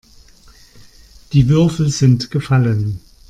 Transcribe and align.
Die 1.33 1.47
Würfel 1.47 1.89
sind 1.91 2.31
gefallen. 2.31 3.01